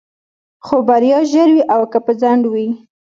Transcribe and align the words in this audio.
خو 0.65 0.75
بريا 0.87 1.19
ژر 1.31 1.49
وي 1.55 1.63
او 1.75 1.81
که 1.91 1.99
په 2.05 2.11
ځنډ 2.21 2.43
وي. 2.53 2.67